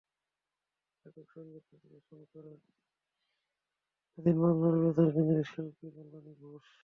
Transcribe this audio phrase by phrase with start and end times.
[1.05, 2.57] একক সংগীত পরিবেশন করেন
[4.09, 6.67] স্বাধীন বাংলা বেতার কেন্দ্রের শিল্পী কল্যাণী ঘোষ।